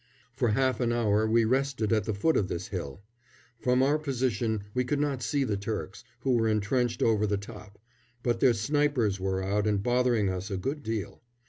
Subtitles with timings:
[0.35, 3.03] For half an hour we rested at the foot of this hill.
[3.59, 7.77] From our position we could not see the Turks, who were entrenched over the top;
[8.23, 11.21] but their snipers were out and bothering us a good deal.